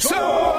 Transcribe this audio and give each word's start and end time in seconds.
So 0.00 0.49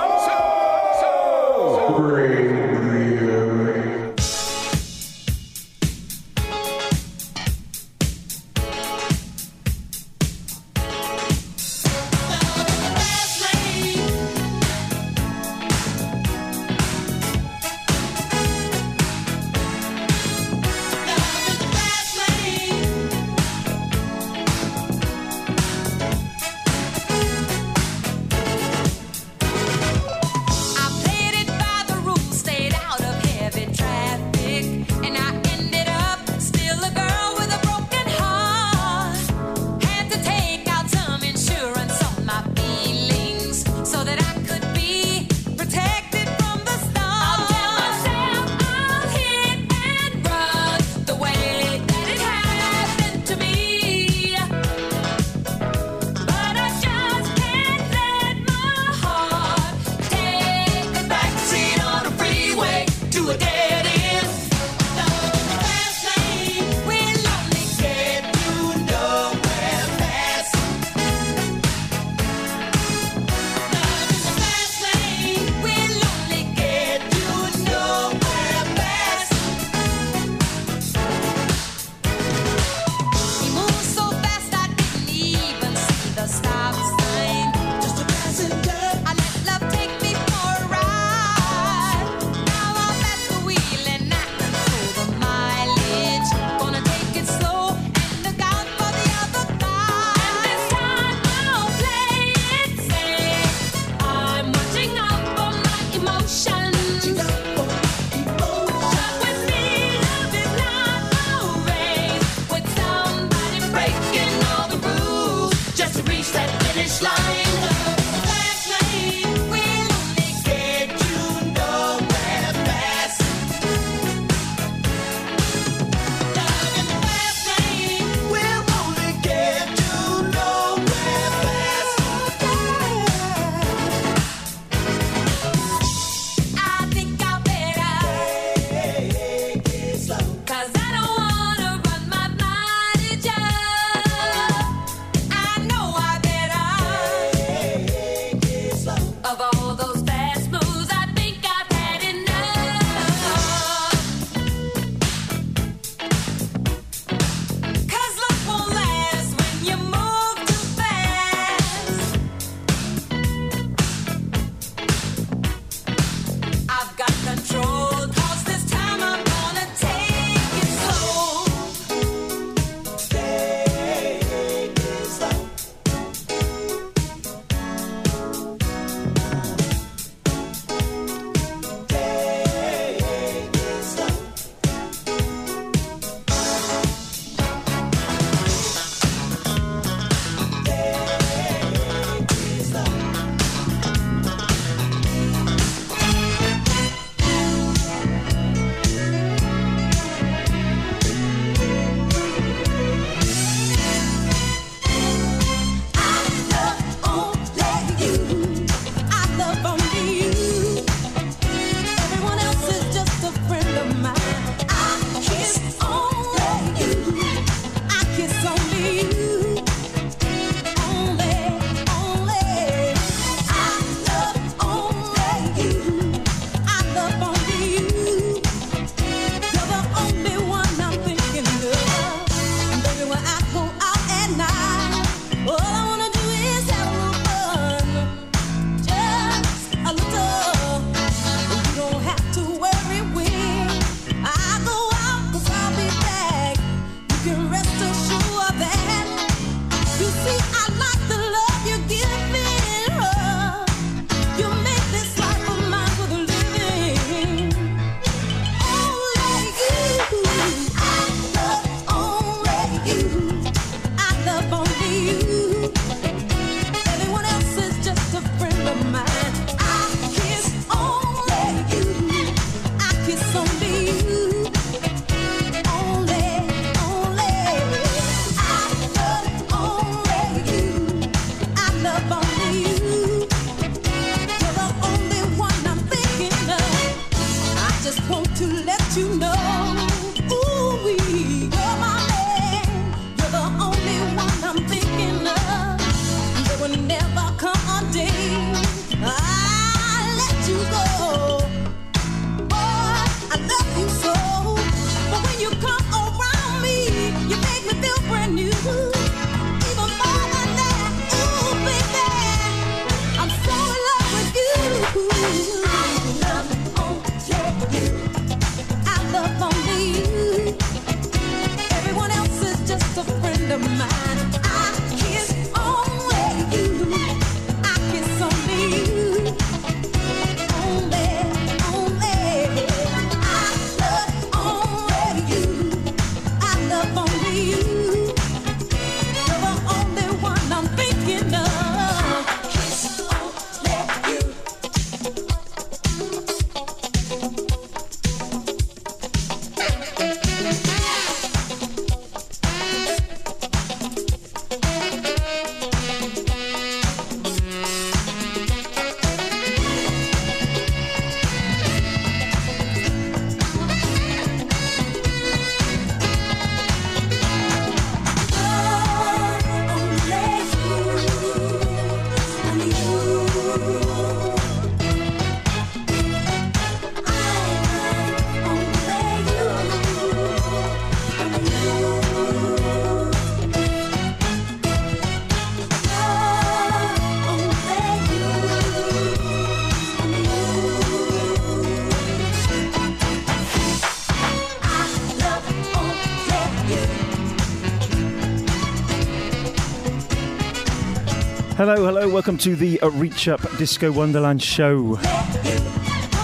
Hello, 401.62 401.86
hello, 401.86 402.10
welcome 402.10 402.40
to 402.40 402.56
the 402.56 402.82
uh, 402.82 402.90
Reach 402.90 403.28
Up 403.28 403.40
Disco 403.60 403.92
Wonderland 403.92 404.42
show 404.42 404.98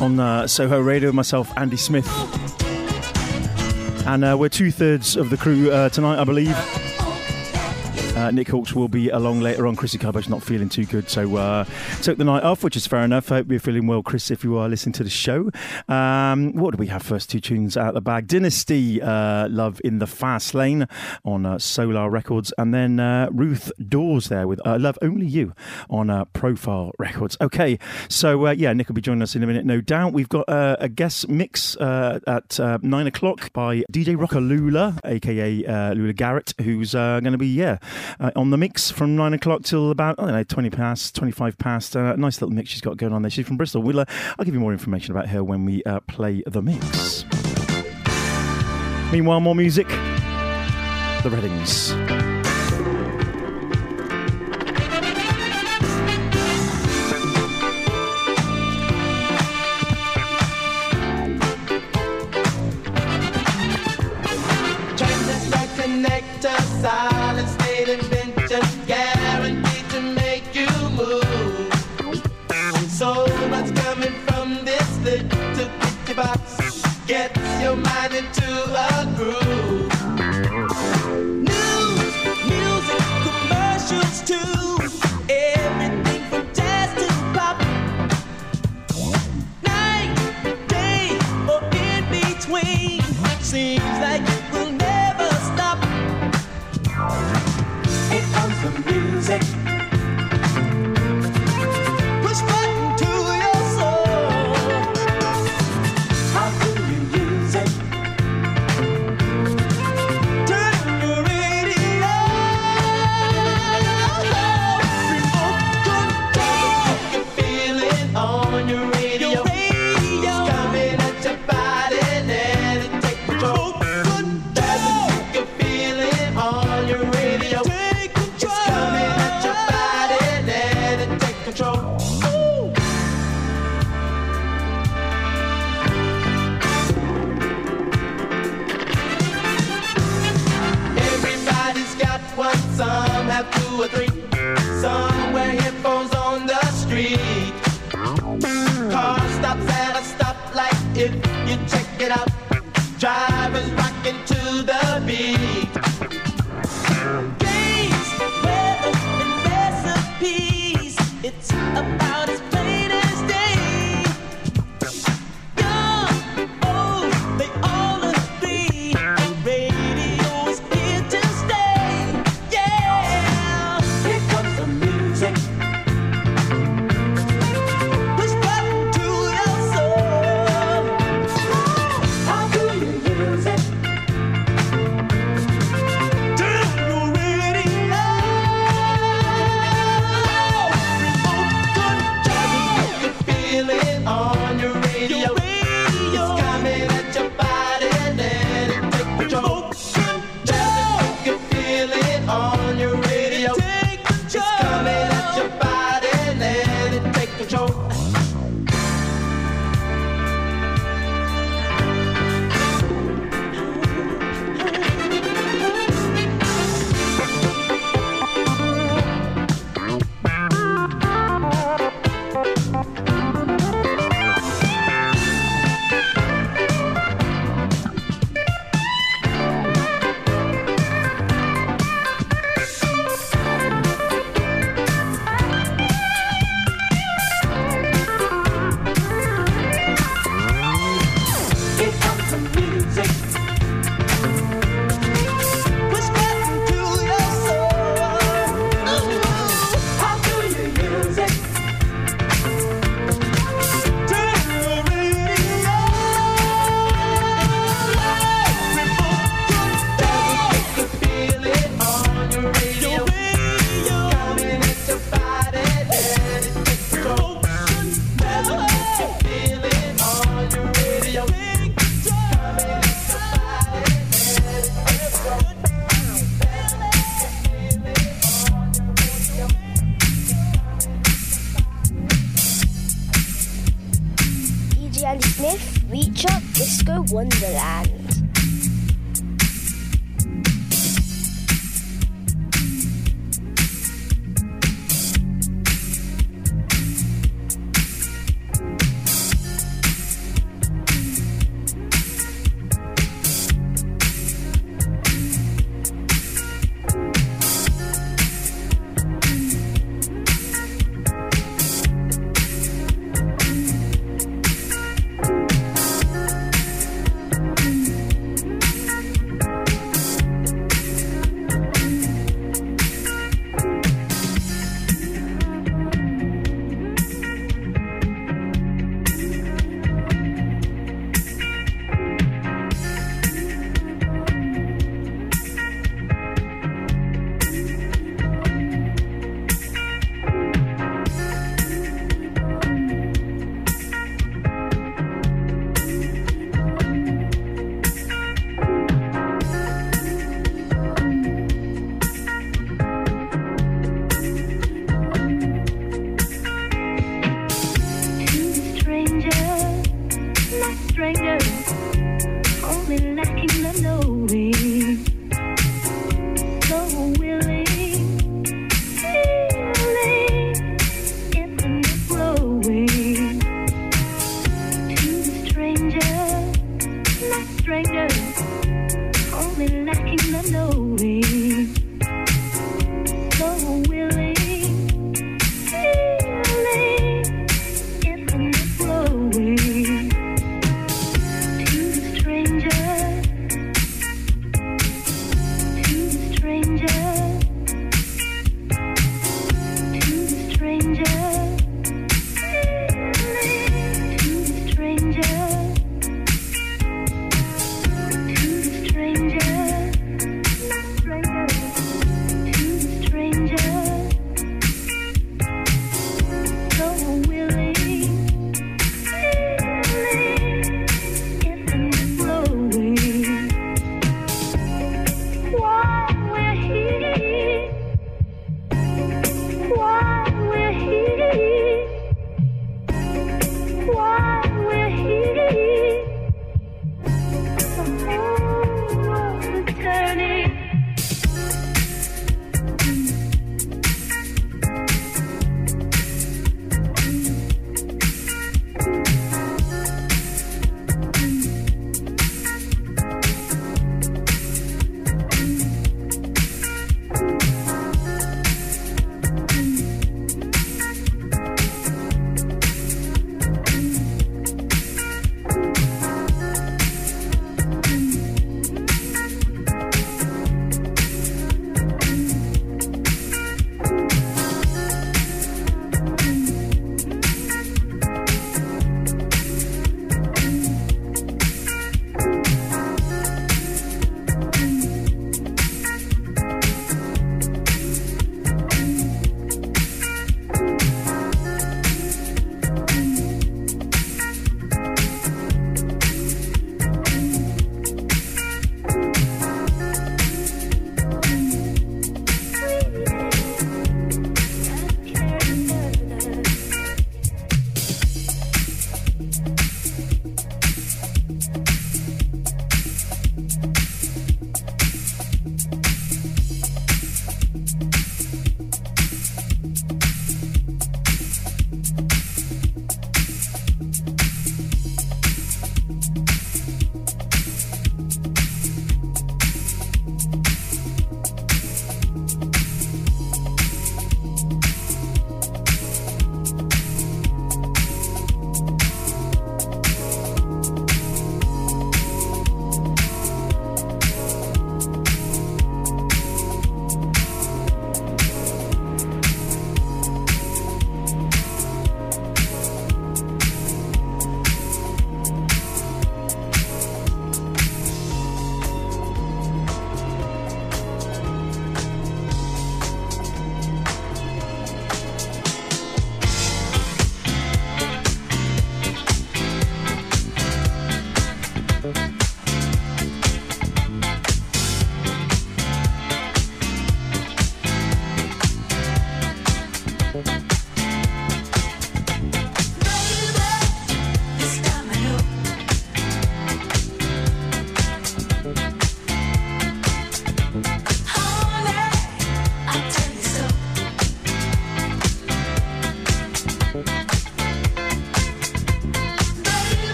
on 0.00 0.20
uh, 0.20 0.46
Soho 0.46 0.78
Radio. 0.78 1.10
Myself, 1.10 1.52
Andy 1.56 1.76
Smith, 1.76 2.06
and 4.06 4.24
uh, 4.24 4.36
we're 4.38 4.48
two 4.48 4.70
thirds 4.70 5.16
of 5.16 5.30
the 5.30 5.36
crew 5.36 5.72
uh, 5.72 5.88
tonight, 5.88 6.20
I 6.20 6.24
believe. 6.24 6.83
Uh, 8.24 8.30
Nick 8.30 8.48
Hawks 8.48 8.72
will 8.72 8.88
be 8.88 9.10
along 9.10 9.42
later 9.42 9.66
on. 9.66 9.76
Chrissy 9.76 9.98
Carbo's 9.98 10.30
not 10.30 10.42
feeling 10.42 10.70
too 10.70 10.86
good, 10.86 11.10
so 11.10 11.36
uh, 11.36 11.64
took 12.00 12.16
the 12.16 12.24
night 12.24 12.42
off, 12.42 12.64
which 12.64 12.74
is 12.74 12.86
fair 12.86 13.04
enough. 13.04 13.30
I 13.30 13.36
hope 13.36 13.50
you're 13.50 13.60
feeling 13.60 13.86
well, 13.86 14.02
Chris, 14.02 14.30
if 14.30 14.42
you 14.42 14.56
are 14.56 14.66
listening 14.66 14.94
to 14.94 15.04
the 15.04 15.10
show. 15.10 15.50
Um, 15.88 16.54
what 16.54 16.70
do 16.70 16.78
we 16.78 16.86
have 16.86 17.02
first? 17.02 17.28
Two 17.28 17.40
tunes 17.40 17.76
out 17.76 17.92
the 17.92 18.00
bag. 18.00 18.26
Dynasty, 18.26 19.02
uh, 19.02 19.46
Love 19.50 19.78
in 19.84 19.98
the 19.98 20.06
Fast 20.06 20.54
Lane 20.54 20.88
on 21.22 21.44
uh, 21.44 21.58
Solar 21.58 22.08
Records, 22.08 22.50
and 22.56 22.72
then 22.72 22.98
uh, 22.98 23.28
Ruth 23.30 23.70
Dawes 23.86 24.30
there 24.30 24.48
with 24.48 24.58
Love 24.64 24.98
Only 25.02 25.26
You 25.26 25.52
on 25.90 26.24
Profile 26.32 26.92
Records. 26.98 27.36
Okay, 27.42 27.78
so 28.08 28.50
yeah, 28.52 28.72
Nick 28.72 28.88
will 28.88 28.94
be 28.94 29.02
joining 29.02 29.20
us 29.20 29.36
in 29.36 29.42
a 29.42 29.46
minute, 29.46 29.66
no 29.66 29.82
doubt. 29.82 30.14
We've 30.14 30.30
got 30.30 30.46
a 30.48 30.88
guest 30.88 31.28
mix 31.28 31.76
at 31.78 32.58
nine 32.82 33.06
o'clock 33.06 33.52
by 33.52 33.84
DJ 33.92 34.18
Rocker 34.18 34.40
Lula, 34.40 34.98
aka 35.04 35.92
Lula 35.94 36.14
Garrett, 36.14 36.54
who's 36.62 36.94
going 36.94 37.24
to 37.24 37.36
be, 37.36 37.48
yeah, 37.48 37.76
uh, 38.20 38.30
on 38.36 38.50
the 38.50 38.56
mix 38.56 38.90
from 38.90 39.16
nine 39.16 39.34
o'clock 39.34 39.62
till 39.62 39.90
about, 39.90 40.18
I 40.18 40.24
don't 40.24 40.32
know, 40.32 40.44
20 40.44 40.70
past, 40.70 41.14
25 41.14 41.58
past. 41.58 41.96
Uh, 41.96 42.16
nice 42.16 42.40
little 42.40 42.54
mix 42.54 42.70
she's 42.70 42.80
got 42.80 42.96
going 42.96 43.12
on 43.12 43.22
there. 43.22 43.30
She's 43.30 43.46
from 43.46 43.56
Bristol. 43.56 43.82
We'll, 43.82 44.00
uh, 44.00 44.04
I'll 44.38 44.44
give 44.44 44.54
you 44.54 44.60
more 44.60 44.72
information 44.72 45.12
about 45.12 45.28
her 45.28 45.42
when 45.42 45.64
we 45.64 45.82
uh, 45.84 46.00
play 46.00 46.42
the 46.46 46.62
mix. 46.62 47.24
Meanwhile, 49.12 49.40
more 49.40 49.54
music. 49.54 49.88
The 49.88 51.30
Reddings. 51.30 52.24
side 66.84 67.23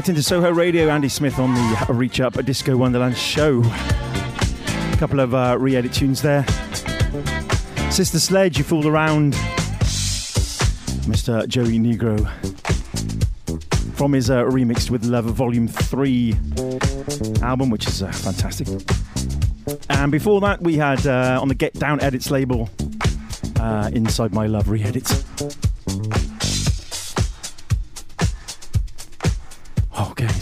locked 0.00 0.08
into 0.08 0.22
Soho 0.22 0.50
Radio. 0.50 0.88
Andy 0.88 1.10
Smith 1.10 1.38
on 1.38 1.52
the 1.52 1.86
Reach 1.92 2.22
Up 2.22 2.38
a 2.38 2.42
Disco 2.42 2.74
Wonderland 2.74 3.18
show. 3.18 3.60
A 3.62 4.96
couple 4.96 5.20
of 5.20 5.34
uh, 5.34 5.58
re 5.60 5.76
edit 5.76 5.92
tunes 5.92 6.22
there. 6.22 6.46
Sister 7.90 8.18
Sledge, 8.18 8.56
You 8.56 8.64
Fooled 8.64 8.86
Around. 8.86 9.34
Mr. 11.04 11.46
Joey 11.46 11.78
Negro. 11.78 12.26
From 13.94 14.14
his 14.14 14.30
uh, 14.30 14.44
Remixed 14.44 14.90
with 14.90 15.04
Love 15.04 15.26
Volume 15.26 15.68
3 15.68 16.34
album, 17.42 17.68
which 17.68 17.86
is 17.86 18.02
uh, 18.02 18.10
fantastic. 18.10 18.68
And 19.90 20.10
before 20.10 20.40
that, 20.40 20.62
we 20.62 20.76
had 20.76 21.06
uh, 21.06 21.38
on 21.42 21.48
the 21.48 21.54
Get 21.54 21.74
Down 21.74 22.00
Edits 22.00 22.30
label, 22.30 22.70
uh, 23.60 23.90
Inside 23.92 24.32
My 24.32 24.46
Love 24.46 24.70
re 24.70 24.82
edits. 24.82 25.69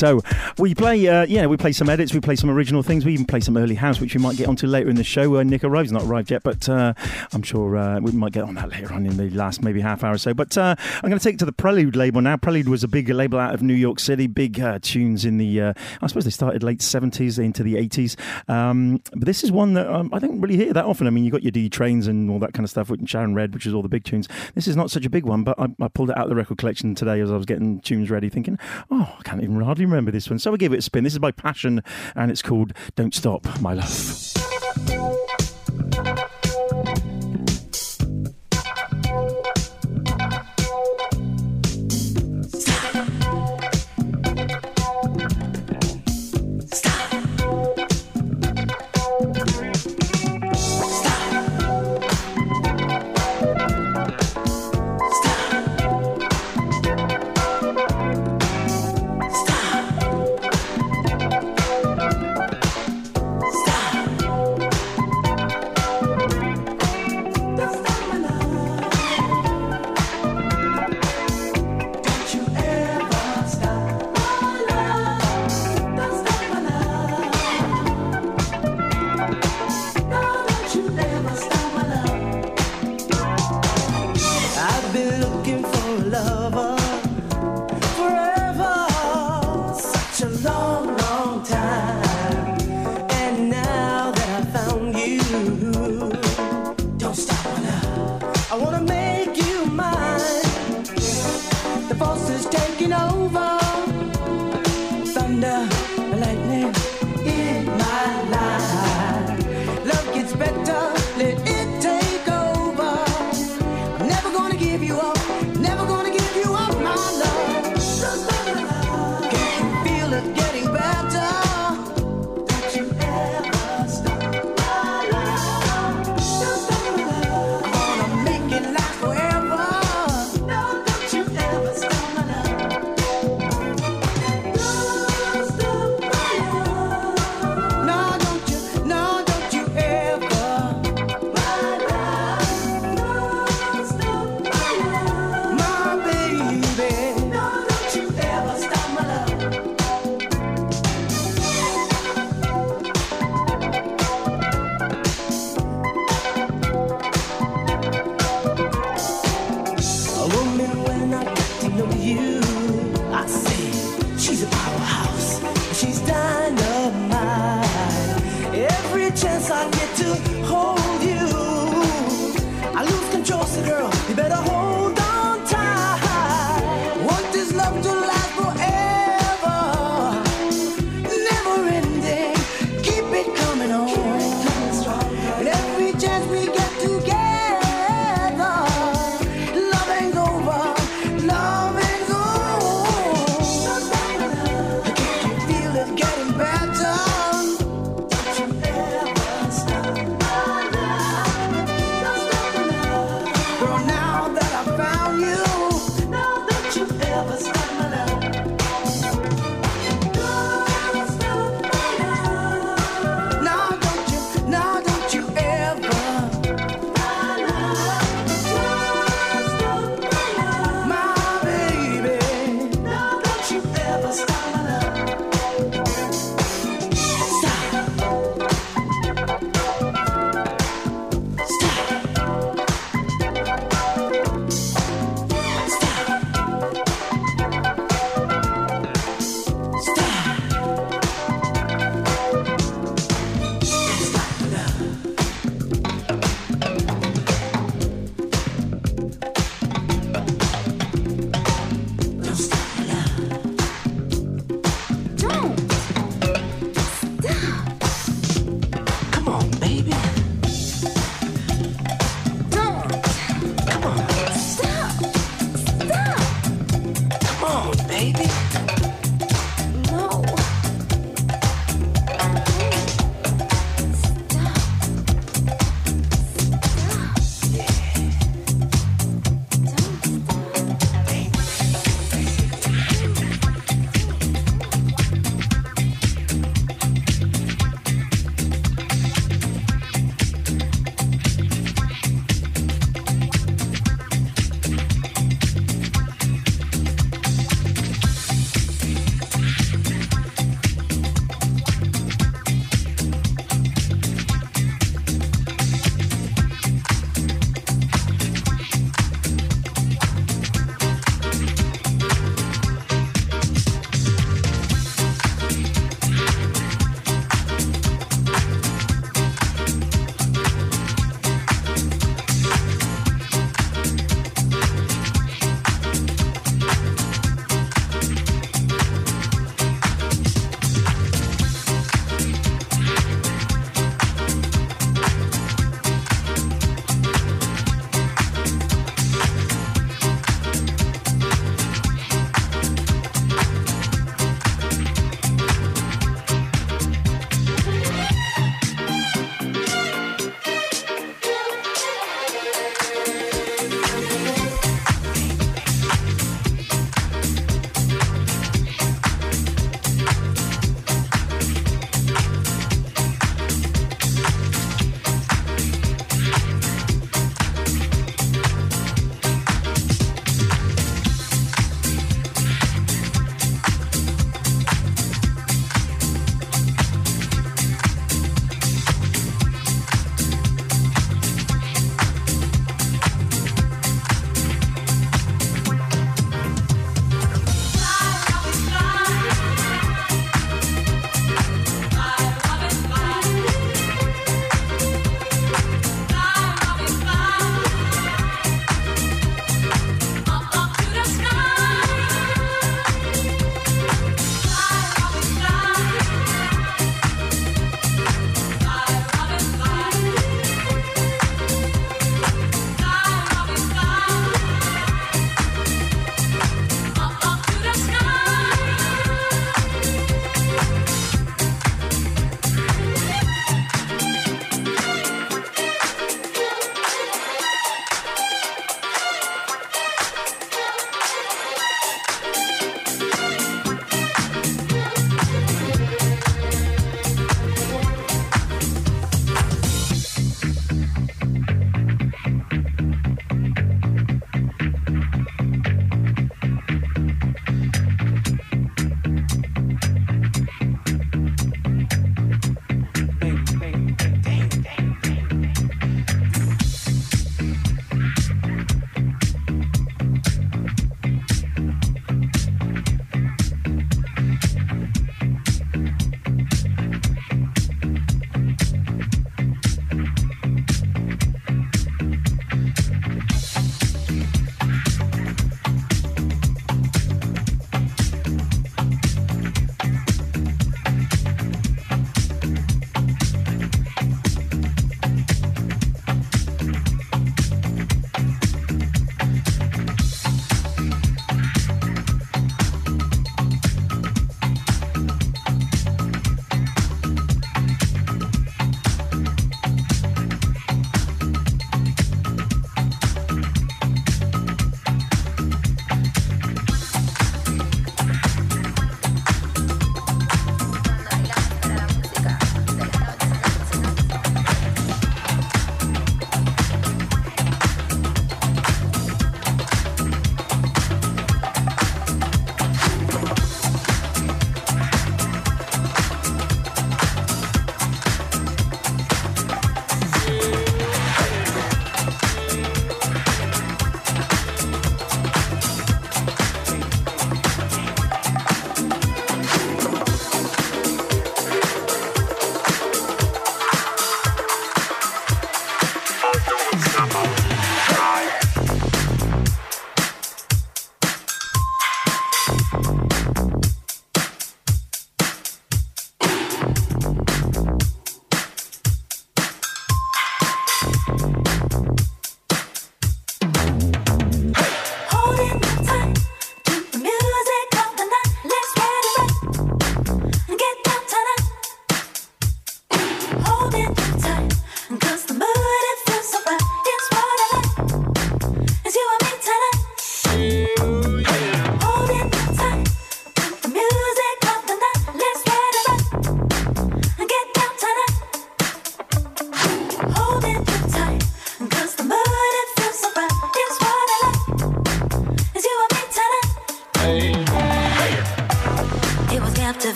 So 0.00 0.22
we 0.56 0.74
play, 0.74 1.06
uh, 1.06 1.26
yeah, 1.26 1.44
we 1.44 1.58
play 1.58 1.72
some 1.72 1.90
edits, 1.90 2.14
we 2.14 2.20
play 2.20 2.34
some 2.34 2.48
original 2.48 2.82
things, 2.82 3.04
we 3.04 3.12
even 3.12 3.26
play 3.26 3.40
some 3.40 3.58
early 3.58 3.74
house, 3.74 4.00
which 4.00 4.14
we 4.14 4.22
might 4.22 4.34
get 4.34 4.48
onto 4.48 4.66
later 4.66 4.88
in 4.88 4.96
the 4.96 5.04
show. 5.04 5.36
Uh, 5.36 5.42
Nick 5.42 5.62
arrives, 5.62 5.92
not 5.92 6.04
arrived 6.04 6.30
yet, 6.30 6.42
but 6.42 6.66
uh, 6.70 6.94
I'm 7.34 7.42
sure 7.42 7.76
uh, 7.76 8.00
we 8.00 8.10
might 8.12 8.32
get 8.32 8.44
on 8.44 8.54
that 8.54 8.70
later 8.70 8.94
on 8.94 9.04
in 9.04 9.18
the 9.18 9.28
last 9.28 9.62
maybe 9.62 9.82
half 9.82 10.02
hour 10.02 10.14
or 10.14 10.18
so. 10.18 10.32
But 10.32 10.56
uh, 10.56 10.74
I'm 11.02 11.10
going 11.10 11.18
to 11.18 11.22
take 11.22 11.36
to 11.40 11.44
the 11.44 11.52
Prelude 11.52 11.96
label 11.96 12.22
now. 12.22 12.38
Prelude 12.38 12.66
was 12.66 12.82
a 12.82 12.88
big 12.88 13.10
label 13.10 13.38
out 13.38 13.52
of 13.52 13.60
New 13.60 13.74
York 13.74 14.00
City, 14.00 14.26
big 14.26 14.58
uh, 14.58 14.78
tunes 14.80 15.26
in 15.26 15.36
the, 15.36 15.60
I 15.60 15.74
suppose 16.06 16.24
they 16.24 16.30
started 16.30 16.62
late 16.62 16.78
70s 16.78 17.38
into 17.38 17.62
the 17.62 17.74
80s. 17.74 18.18
Um, 18.48 19.02
but 19.10 19.26
this 19.26 19.44
is 19.44 19.52
one 19.52 19.74
that 19.74 19.86
um, 19.86 20.08
I 20.14 20.18
don't 20.18 20.40
really 20.40 20.56
hear 20.56 20.72
that 20.72 20.86
often. 20.86 21.08
I 21.08 21.10
mean, 21.10 21.24
you 21.24 21.30
got 21.30 21.42
your 21.42 21.50
D 21.52 21.68
trains 21.68 22.06
and 22.06 22.30
all 22.30 22.38
that 22.38 22.54
kind 22.54 22.64
of 22.64 22.70
stuff, 22.70 22.88
with 22.88 23.06
Sharon 23.06 23.34
Redd, 23.34 23.52
which 23.52 23.66
is 23.66 23.74
all 23.74 23.82
the 23.82 23.88
big 23.90 24.04
tunes. 24.04 24.28
This 24.54 24.66
is 24.66 24.76
not 24.76 24.90
such 24.90 25.04
a 25.04 25.10
big 25.10 25.26
one, 25.26 25.44
but 25.44 25.60
I, 25.60 25.66
I 25.78 25.88
pulled 25.88 26.08
it 26.08 26.16
out 26.16 26.24
of 26.24 26.30
the 26.30 26.36
record 26.36 26.56
collection 26.56 26.94
today 26.94 27.20
as 27.20 27.30
I 27.30 27.36
was 27.36 27.44
getting 27.44 27.80
tunes 27.80 28.08
ready, 28.08 28.30
thinking, 28.30 28.58
oh, 28.90 29.14
I 29.18 29.22
can't 29.24 29.42
even 29.42 29.60
hardly 29.60 29.89
remember 29.90 30.10
this 30.10 30.30
one. 30.30 30.38
So 30.38 30.50
we 30.50 30.58
give 30.58 30.72
it 30.72 30.78
a 30.78 30.82
spin. 30.82 31.04
This 31.04 31.12
is 31.12 31.18
by 31.18 31.32
Passion 31.32 31.82
and 32.14 32.30
it's 32.30 32.42
called 32.42 32.72
Don't 32.96 33.14
Stop, 33.14 33.46
My 33.60 33.74
Love. 33.74 34.30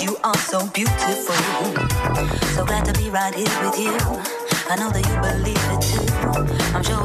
You 0.00 0.16
are 0.24 0.34
so 0.38 0.66
beautiful. 0.68 1.34
So 2.56 2.64
glad 2.64 2.86
to 2.86 2.92
be 2.94 3.10
right 3.10 3.34
here 3.34 3.44
with 3.60 3.78
you. 3.78 3.92
I 4.70 4.76
know 4.76 4.88
that 4.88 5.04
you 5.04 5.16
believe 5.20 5.60
it 5.74 5.82
too. 5.82 6.74
I'm 6.74 6.82
Sure 6.82 7.04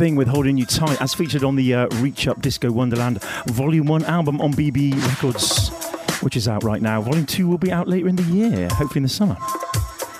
Thing 0.00 0.16
with 0.16 0.28
Holding 0.28 0.56
You 0.56 0.64
Tight, 0.64 1.02
as 1.02 1.12
featured 1.12 1.44
on 1.44 1.56
the 1.56 1.74
uh, 1.74 1.86
Reach 1.96 2.26
Up 2.26 2.40
Disco 2.40 2.72
Wonderland 2.72 3.22
Volume 3.48 3.86
1 3.86 4.04
album 4.06 4.40
on 4.40 4.54
BB 4.54 4.94
Records, 5.08 5.68
which 6.22 6.34
is 6.34 6.48
out 6.48 6.64
right 6.64 6.80
now. 6.80 7.02
Volume 7.02 7.26
2 7.26 7.46
will 7.46 7.58
be 7.58 7.70
out 7.70 7.86
later 7.86 8.08
in 8.08 8.16
the 8.16 8.22
year, 8.22 8.68
hopefully 8.70 9.00
in 9.00 9.02
the 9.02 9.10
summer, 9.10 9.34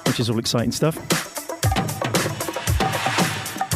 which 0.06 0.20
is 0.20 0.28
all 0.28 0.38
exciting 0.38 0.70
stuff. 0.72 0.98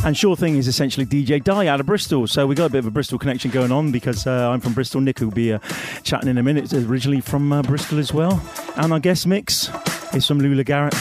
And 0.05 0.15
Sure 0.15 0.37
Thing 0.37 0.57
is 0.59 0.69
essentially 0.69 1.07
DJ 1.07 1.43
Die 1.43 1.67
out 1.67 1.81
of 1.81 1.87
Bristol. 1.87 2.27
So 2.27 2.47
we 2.47 2.55
got 2.55 2.67
a 2.67 2.71
bit 2.71 2.81
of 2.81 2.87
a 2.87 2.91
Bristol 2.91 3.19
connection 3.19 3.51
going 3.51 3.73
on 3.73 3.91
because 3.91 4.27
uh, 4.27 4.51
I'm 4.51 4.61
from 4.61 4.75
Bristol. 4.75 5.01
Nick 5.01 5.21
will 5.21 5.31
be 5.31 5.55
uh, 5.55 5.61
chatting 6.03 6.29
in 6.29 6.37
a 6.37 6.43
minute, 6.43 6.75
originally 6.75 7.23
from 7.23 7.51
uh, 7.51 7.63
Bristol 7.63 7.99
as 7.99 8.13
well. 8.13 8.43
And 8.77 8.93
our 8.93 9.01
guest 9.01 9.27
mix 9.27 9.71
is 10.13 10.27
from 10.27 10.41
Lula 10.41 10.63
Garrett, 10.63 10.95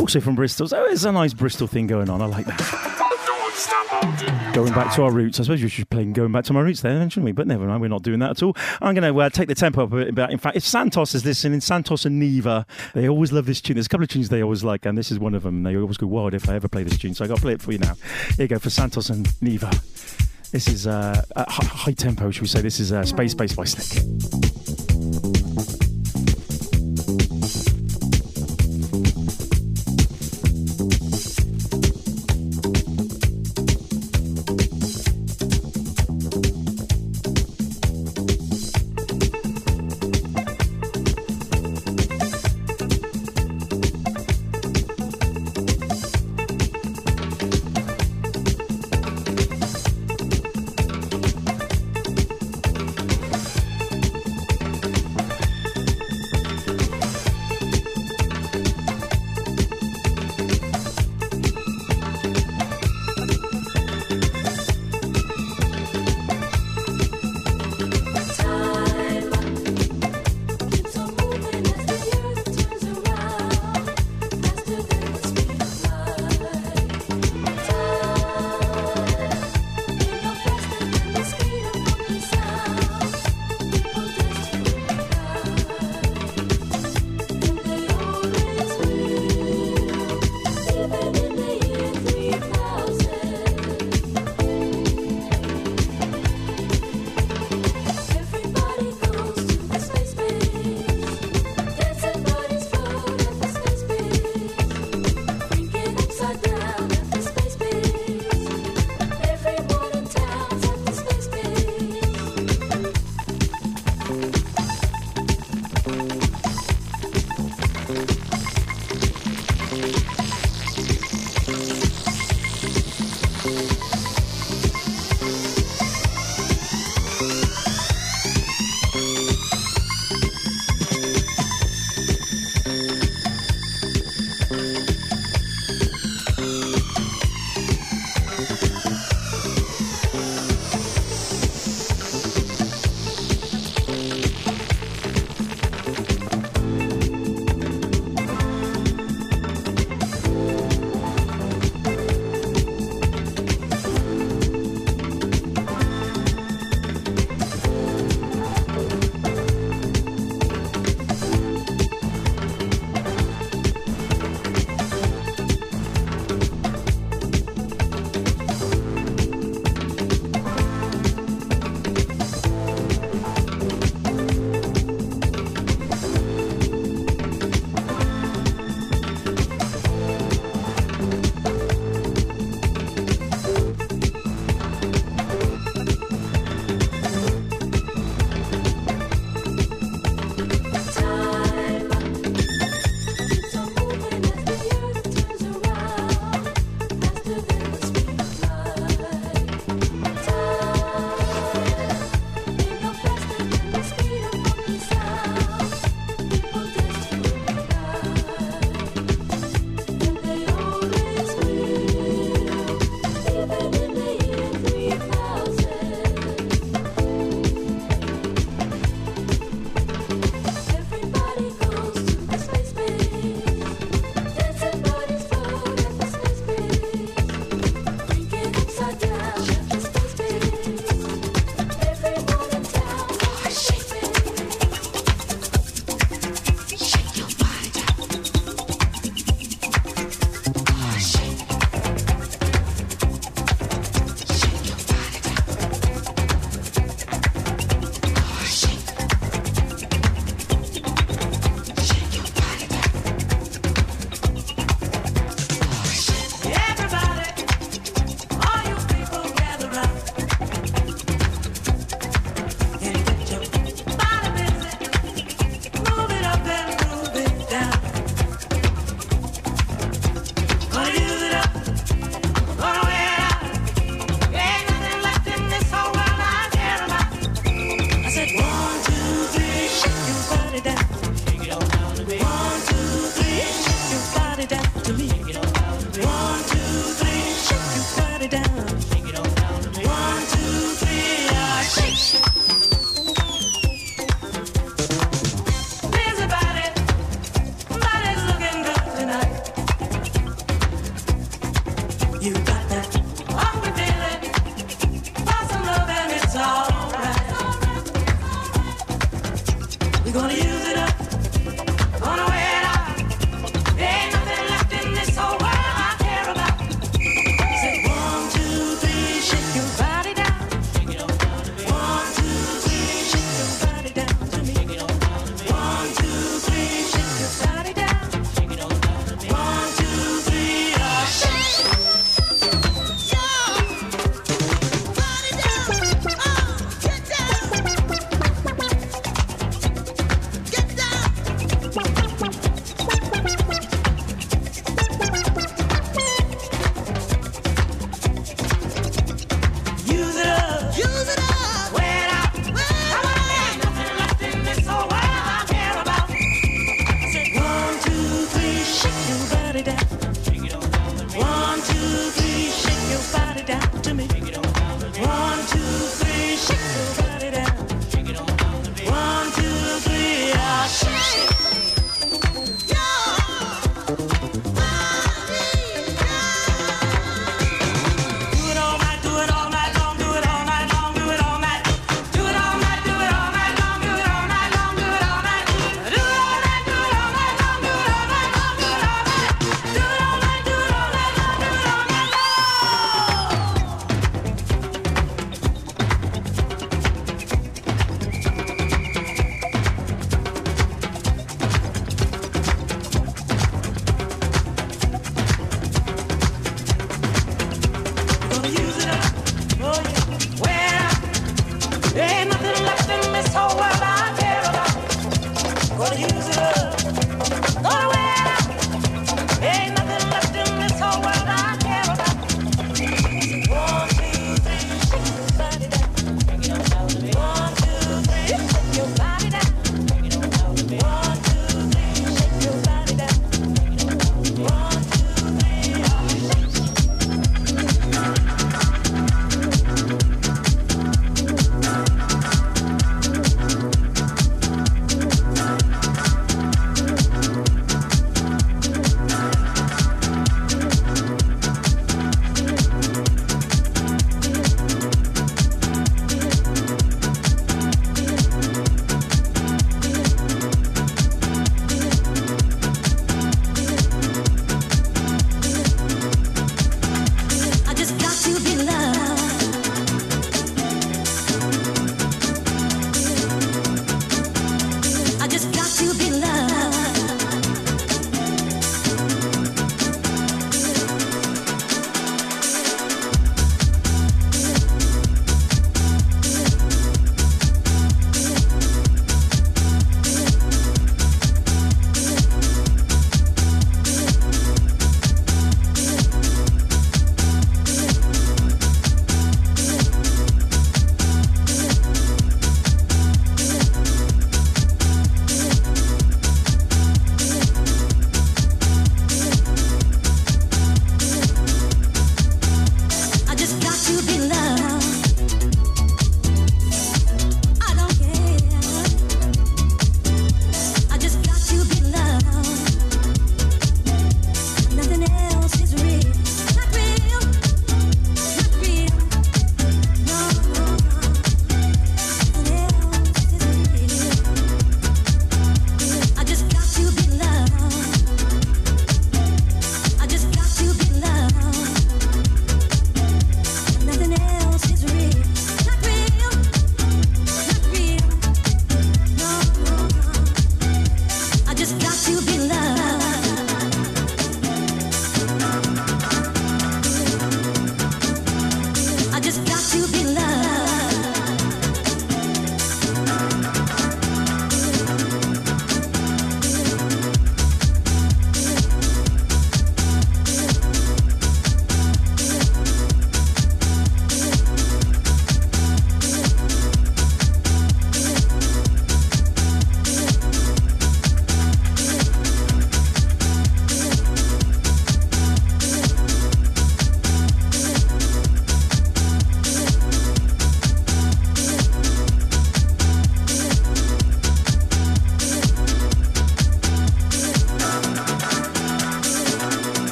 also 0.00 0.18
from 0.18 0.34
Bristol. 0.34 0.66
So 0.66 0.84
it's 0.86 1.04
a 1.04 1.12
nice 1.12 1.34
Bristol 1.34 1.68
thing 1.68 1.86
going 1.86 2.10
on. 2.10 2.20
I 2.20 2.26
like 2.26 2.46
that. 2.46 2.87
Going 4.52 4.72
back 4.72 4.94
to 4.94 5.02
our 5.02 5.12
roots. 5.12 5.38
I 5.38 5.44
suppose 5.44 5.62
we 5.62 5.68
should 5.68 5.88
be 5.88 5.94
playing 5.94 6.12
going 6.12 6.32
back 6.32 6.44
to 6.44 6.52
my 6.52 6.60
roots 6.60 6.80
there, 6.80 6.98
shouldn't 7.08 7.24
we? 7.24 7.32
But 7.32 7.46
never 7.46 7.66
mind, 7.66 7.80
we're 7.80 7.88
not 7.88 8.02
doing 8.02 8.18
that 8.20 8.30
at 8.30 8.42
all. 8.42 8.56
I'm 8.80 8.94
going 8.94 9.12
to 9.12 9.20
uh, 9.20 9.30
take 9.30 9.48
the 9.48 9.54
tempo 9.54 9.84
up 9.84 9.92
a 9.92 10.12
bit. 10.12 10.30
In 10.30 10.38
fact, 10.38 10.56
if 10.56 10.64
Santos 10.64 11.14
is 11.14 11.24
listening, 11.24 11.60
Santos 11.60 12.04
and 12.04 12.18
Neva, 12.18 12.66
they 12.94 13.08
always 13.08 13.32
love 13.32 13.46
this 13.46 13.60
tune. 13.60 13.74
There's 13.74 13.86
a 13.86 13.88
couple 13.88 14.04
of 14.04 14.10
tunes 14.10 14.28
they 14.28 14.42
always 14.42 14.64
like, 14.64 14.86
and 14.86 14.96
this 14.96 15.10
is 15.10 15.18
one 15.18 15.34
of 15.34 15.42
them. 15.42 15.62
They 15.62 15.76
always 15.76 15.96
go 15.96 16.06
wild 16.06 16.34
if 16.34 16.48
I 16.48 16.54
ever 16.54 16.68
play 16.68 16.82
this 16.82 16.98
tune. 16.98 17.14
So 17.14 17.24
i 17.24 17.28
got 17.28 17.36
to 17.36 17.42
play 17.42 17.52
it 17.52 17.62
for 17.62 17.72
you 17.72 17.78
now. 17.78 17.94
Here 18.36 18.44
you 18.44 18.48
go 18.48 18.58
for 18.58 18.70
Santos 18.70 19.10
and 19.10 19.28
Neva. 19.42 19.70
This 20.50 20.66
is 20.66 20.86
uh, 20.86 21.24
high, 21.36 21.66
high 21.66 21.92
tempo, 21.92 22.30
should 22.30 22.42
we 22.42 22.48
say? 22.48 22.62
This 22.62 22.80
is 22.80 22.92
uh, 22.92 23.04
Space 23.04 23.34
Bass 23.34 23.54
by 23.54 23.64
Slick. 23.64 24.87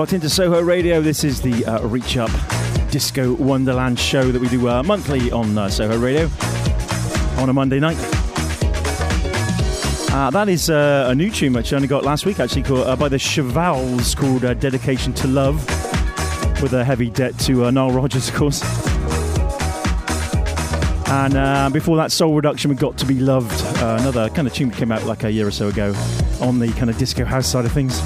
Locked 0.00 0.14
into 0.14 0.30
Soho 0.30 0.62
Radio. 0.62 1.02
This 1.02 1.24
is 1.24 1.42
the 1.42 1.62
uh, 1.66 1.86
Reach 1.86 2.16
Up 2.16 2.30
Disco 2.90 3.34
Wonderland 3.34 3.98
show 3.98 4.32
that 4.32 4.40
we 4.40 4.48
do 4.48 4.66
uh, 4.66 4.82
monthly 4.82 5.30
on 5.30 5.58
uh, 5.58 5.68
Soho 5.68 5.98
Radio 5.98 6.30
on 7.36 7.50
a 7.50 7.52
Monday 7.52 7.78
night. 7.78 7.98
Uh, 10.10 10.30
that 10.30 10.48
is 10.48 10.70
uh, 10.70 11.04
a 11.10 11.14
new 11.14 11.30
tune 11.30 11.52
which 11.52 11.74
I 11.74 11.76
only 11.76 11.86
got 11.86 12.02
last 12.02 12.24
week, 12.24 12.40
actually, 12.40 12.62
called, 12.62 12.86
uh, 12.86 12.96
by 12.96 13.10
the 13.10 13.18
Chevals 13.18 14.14
called 14.14 14.40
Dedication 14.40 15.12
to 15.12 15.28
Love, 15.28 15.56
with 16.62 16.72
a 16.72 16.82
heavy 16.82 17.10
debt 17.10 17.38
to 17.40 17.70
Nile 17.70 17.90
Rodgers, 17.90 18.30
of 18.30 18.34
course. 18.36 18.62
And 21.10 21.74
before 21.74 21.98
that, 21.98 22.10
Soul 22.10 22.34
Reduction, 22.34 22.70
we 22.70 22.76
got 22.76 22.96
to 22.96 23.04
be 23.04 23.20
loved. 23.20 23.60
another 23.82 24.30
kind 24.30 24.48
of 24.48 24.54
tune 24.54 24.70
that 24.70 24.78
came 24.78 24.92
out 24.92 25.04
like 25.04 25.24
a 25.24 25.30
year 25.30 25.46
or 25.46 25.50
so 25.50 25.68
ago 25.68 25.92
on 26.40 26.58
the 26.58 26.72
kind 26.72 26.88
of 26.88 26.96
disco 26.96 27.26
house 27.26 27.46
side 27.46 27.66
of 27.66 27.72
things. 27.72 28.00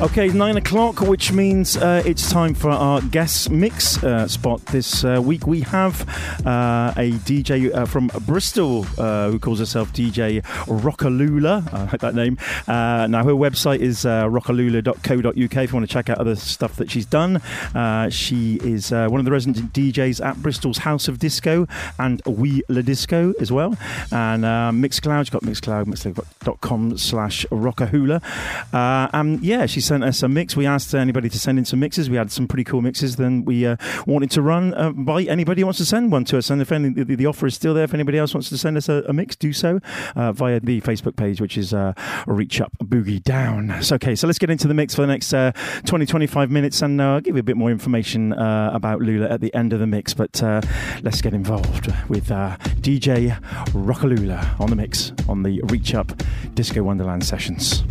Okay, 0.00 0.28
nine 0.28 0.56
o'clock, 0.56 1.02
which 1.02 1.30
means 1.30 1.76
uh, 1.76 2.02
it's 2.06 2.30
time 2.30 2.54
for 2.54 2.70
our 2.70 3.02
guest 3.02 3.50
mix 3.50 4.02
uh, 4.02 4.26
spot. 4.26 4.64
This 4.64 5.04
uh, 5.04 5.20
week 5.22 5.46
we 5.46 5.60
have 5.60 6.08
uh, 6.46 6.94
a 6.96 7.12
DJ 7.26 7.70
uh, 7.74 7.84
from 7.84 8.10
Bristol 8.26 8.86
uh, 8.96 9.30
who 9.30 9.38
calls 9.38 9.58
herself 9.58 9.92
DJ 9.92 10.40
Rockalula. 10.64 11.70
I 11.74 11.84
like 11.84 12.00
that 12.00 12.14
name. 12.14 12.38
now, 12.66 13.22
her 13.24 13.32
website 13.32 13.80
is 13.80 14.06
uh, 14.06 14.24
rockalula.co.uk 14.24 15.36
if 15.36 15.70
you 15.70 15.74
want 15.74 15.86
to 15.86 15.92
check 15.92 16.08
out 16.08 16.16
other 16.16 16.34
stuff 16.34 16.76
that 16.76 16.90
she's 16.90 17.04
done. 17.04 17.42
she 18.10 18.54
is 18.62 18.92
one 18.92 19.16
of 19.16 19.26
the 19.26 19.30
resident 19.30 19.70
DJs 19.74 20.24
at 20.24 20.42
Bristol's 20.42 20.78
House 20.78 21.08
of 21.08 21.18
Disco 21.18 21.68
and 21.98 22.22
We 22.24 22.62
La 22.70 22.80
Disco 22.80 23.34
as 23.38 23.52
well. 23.52 23.76
And 24.10 24.44
Mixcloud, 24.82 25.26
she's 25.26 25.30
got 25.30 25.42
Mixcloud, 25.42 25.84
mixcloud.com 25.84 26.96
slash 26.96 27.44
rockalula. 27.50 28.22
and 29.12 29.42
yeah, 29.42 29.66
she's 29.66 29.89
sent 29.90 30.04
us 30.04 30.22
a 30.22 30.28
mix. 30.28 30.54
We 30.54 30.66
asked 30.66 30.94
anybody 30.94 31.28
to 31.28 31.36
send 31.36 31.58
in 31.58 31.64
some 31.64 31.80
mixes. 31.80 32.08
We 32.08 32.14
had 32.14 32.30
some 32.30 32.46
pretty 32.46 32.62
cool 32.62 32.80
mixes. 32.80 33.16
Then 33.16 33.44
we 33.44 33.66
uh, 33.66 33.74
wanted 34.06 34.30
to 34.30 34.40
run 34.40 34.72
uh, 34.74 34.92
by 34.92 35.24
anybody 35.24 35.62
who 35.62 35.66
wants 35.66 35.78
to 35.78 35.84
send 35.84 36.12
one 36.12 36.24
to 36.26 36.38
us. 36.38 36.48
And 36.48 36.62
if 36.62 36.70
any, 36.70 36.90
the, 36.90 37.16
the, 37.16 37.26
offer 37.26 37.48
is 37.48 37.56
still 37.56 37.74
there, 37.74 37.82
if 37.82 37.92
anybody 37.92 38.16
else 38.16 38.32
wants 38.32 38.50
to 38.50 38.56
send 38.56 38.76
us 38.76 38.88
a, 38.88 39.02
a 39.08 39.12
mix, 39.12 39.34
do 39.34 39.52
so 39.52 39.80
uh, 40.14 40.30
via 40.30 40.60
the 40.60 40.80
Facebook 40.82 41.16
page, 41.16 41.40
which 41.40 41.58
is 41.58 41.74
uh, 41.74 41.92
Reach 42.28 42.60
Up 42.60 42.70
Boogie 42.78 43.20
Down. 43.20 43.82
So, 43.82 43.96
okay, 43.96 44.14
so 44.14 44.28
let's 44.28 44.38
get 44.38 44.48
into 44.48 44.68
the 44.68 44.74
mix 44.74 44.94
for 44.94 45.00
the 45.00 45.08
next 45.08 45.34
uh, 45.34 45.50
20, 45.86 46.06
25 46.06 46.52
minutes 46.52 46.82
and 46.82 47.00
uh, 47.00 47.14
I'll 47.14 47.20
give 47.20 47.34
you 47.34 47.40
a 47.40 47.42
bit 47.42 47.56
more 47.56 47.72
information 47.72 48.32
about 48.32 49.00
Lula 49.00 49.28
at 49.28 49.40
the 49.40 49.52
end 49.54 49.72
of 49.72 49.80
the 49.80 49.88
mix. 49.88 50.14
But 50.14 50.40
let's 51.02 51.20
get 51.20 51.34
involved 51.34 51.92
with 52.08 52.28
DJ 52.28 53.36
Rockalula 53.72 54.60
on 54.60 54.70
the 54.70 54.76
mix 54.76 55.12
on 55.28 55.42
the 55.42 55.60
Reach 55.64 55.94
Up 55.94 56.12
Disco 56.54 56.84
Wonderland 56.84 57.24
sessions. 57.24 57.82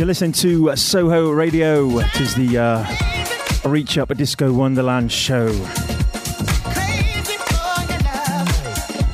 You're 0.00 0.06
listening 0.06 0.32
to 0.32 0.74
Soho 0.76 1.28
Radio. 1.28 1.98
It 1.98 2.20
is 2.22 2.34
the 2.34 2.56
uh, 2.56 3.68
Reach 3.68 3.98
Up 3.98 4.08
a 4.08 4.14
Disco 4.14 4.50
Wonderland 4.50 5.12
show. 5.12 5.48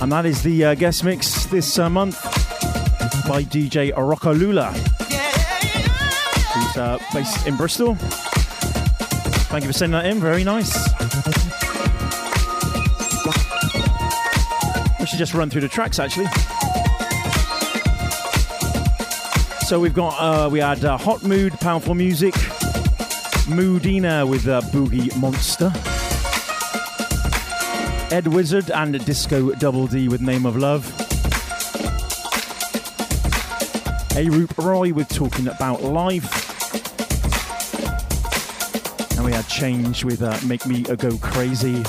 And 0.00 0.12
that 0.12 0.22
is 0.24 0.44
the 0.44 0.64
uh, 0.64 0.74
guest 0.76 1.02
mix 1.02 1.46
this 1.46 1.76
uh, 1.80 1.90
month 1.90 2.22
by 3.28 3.42
DJ 3.42 3.92
Rockalula, 3.94 4.72
who's 6.52 6.76
uh, 6.76 7.00
based 7.12 7.44
in 7.48 7.56
Bristol. 7.56 7.96
Thank 9.50 9.64
you 9.64 9.70
for 9.70 9.76
sending 9.76 10.00
that 10.00 10.06
in, 10.06 10.20
very 10.20 10.44
nice. 10.44 10.72
We 15.00 15.06
should 15.06 15.18
just 15.18 15.34
run 15.34 15.50
through 15.50 15.62
the 15.62 15.68
tracks 15.68 15.98
actually. 15.98 16.28
So 19.66 19.80
we've 19.80 19.93
got 19.93 20.14
uh, 20.20 20.48
we 20.48 20.60
had 20.60 20.84
uh, 20.84 20.97
Hot 20.97 21.24
Mood, 21.24 21.52
Powerful 21.55 21.97
Music, 21.97 22.34
Moodina 23.48 24.24
with 24.24 24.47
uh, 24.47 24.60
Boogie 24.70 25.10
Monster, 25.16 25.72
Ed 28.14 28.28
Wizard 28.28 28.70
and 28.70 29.05
Disco 29.05 29.51
Double 29.55 29.88
D 29.88 30.09
with 30.09 30.20
Name 30.20 30.47
of 30.47 30.56
Love, 30.56 30.84
Arup 34.14 34.56
Roy 34.64 34.93
with 34.93 35.09
Talking 35.09 35.48
About 35.48 35.82
Life, 35.82 36.30
and 39.16 39.24
we 39.24 39.32
had 39.32 39.48
Change 39.48 40.05
with 40.05 40.22
uh, 40.22 40.38
Make 40.47 40.64
Me 40.66 40.82
Go 40.82 41.18
Crazy. 41.18 41.82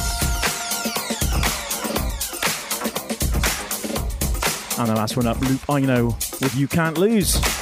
And 4.79 4.89
the 4.89 4.95
last 4.95 5.15
one 5.15 5.27
up, 5.27 5.39
Luke 5.41 5.61
I 5.69 5.81
Know 5.81 6.07
with 6.41 6.55
You 6.55 6.67
Can't 6.67 6.97
Lose. 6.97 7.56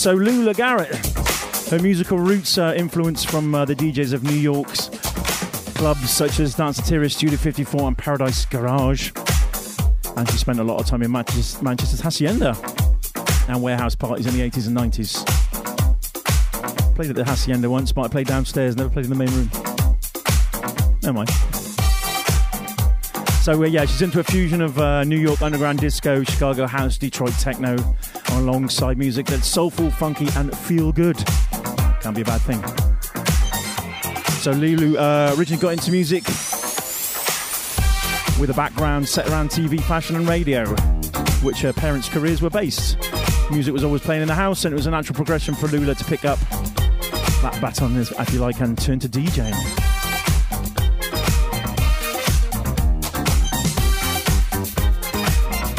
So 0.00 0.14
Lula 0.14 0.54
Garrett, 0.54 0.96
her 1.68 1.78
musical 1.78 2.18
roots 2.18 2.56
are 2.56 2.74
influenced 2.74 3.28
from 3.28 3.54
uh, 3.54 3.66
the 3.66 3.74
DJs 3.74 4.14
of 4.14 4.22
New 4.24 4.32
York's 4.32 4.88
clubs 5.74 6.08
such 6.08 6.40
as 6.40 6.54
Danceteria 6.54 7.10
Studio 7.10 7.36
54 7.36 7.88
and 7.88 7.98
Paradise 7.98 8.46
Garage. 8.46 9.12
And 10.16 10.26
she 10.30 10.38
spent 10.38 10.58
a 10.58 10.64
lot 10.64 10.80
of 10.80 10.86
time 10.86 11.02
in 11.02 11.12
Manchester's, 11.12 11.60
Manchester's 11.60 12.00
Hacienda 12.00 12.56
and 13.46 13.62
warehouse 13.62 13.94
parties 13.94 14.24
in 14.24 14.32
the 14.32 14.40
80s 14.40 14.68
and 14.68 14.76
90s. 14.78 15.26
Played 16.94 17.10
at 17.10 17.16
the 17.16 17.24
Hacienda 17.26 17.68
once, 17.68 17.92
but 17.92 18.06
I 18.06 18.08
played 18.08 18.26
downstairs, 18.26 18.78
never 18.78 18.88
played 18.88 19.04
in 19.04 19.10
the 19.10 19.16
main 19.16 19.28
room. 19.28 19.50
Never 21.02 21.12
mind. 21.12 21.28
So 23.42 23.62
uh, 23.62 23.66
yeah, 23.66 23.84
she's 23.84 24.00
into 24.00 24.20
a 24.20 24.24
fusion 24.24 24.62
of 24.62 24.78
uh, 24.78 25.04
New 25.04 25.18
York 25.18 25.42
underground 25.42 25.80
disco, 25.80 26.24
Chicago 26.24 26.66
house, 26.66 26.96
Detroit 26.96 27.34
techno, 27.34 27.76
alongside 28.32 28.98
music 28.98 29.26
that's 29.26 29.46
soulful, 29.46 29.90
funky, 29.90 30.28
and 30.36 30.56
feel 30.58 30.92
good. 30.92 31.16
Can't 32.00 32.14
be 32.14 32.22
a 32.22 32.24
bad 32.24 32.40
thing. 32.40 32.62
So 34.38 34.52
Lulu 34.52 34.96
uh, 34.98 35.34
originally 35.38 35.60
got 35.60 35.72
into 35.72 35.90
music 35.90 36.24
with 38.38 38.50
a 38.50 38.54
background 38.54 39.08
set 39.08 39.28
around 39.28 39.50
TV, 39.50 39.80
fashion, 39.82 40.16
and 40.16 40.28
radio, 40.28 40.66
which 41.42 41.60
her 41.60 41.72
parents' 41.72 42.08
careers 42.08 42.40
were 42.40 42.50
based. 42.50 42.96
Music 43.50 43.72
was 43.72 43.84
always 43.84 44.02
playing 44.02 44.22
in 44.22 44.28
the 44.28 44.34
house, 44.34 44.64
and 44.64 44.72
it 44.72 44.76
was 44.76 44.86
a 44.86 44.90
natural 44.90 45.16
progression 45.16 45.54
for 45.54 45.68
Lula 45.68 45.94
to 45.94 46.04
pick 46.04 46.24
up 46.24 46.38
that 47.42 47.58
baton, 47.60 47.96
if 47.96 48.32
you 48.32 48.40
like, 48.40 48.60
and 48.60 48.78
turn 48.78 48.98
to 48.98 49.08
DJing. 49.08 49.80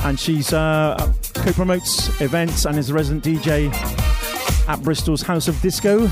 and 0.03 0.19
she's 0.19 0.51
uh, 0.51 1.13
co-promotes 1.33 2.21
events 2.21 2.65
and 2.65 2.77
is 2.77 2.89
a 2.89 2.93
resident 2.93 3.23
DJ 3.23 3.71
at 4.67 4.81
Bristol's 4.81 5.21
House 5.21 5.47
of 5.47 5.59
Disco 5.61 6.09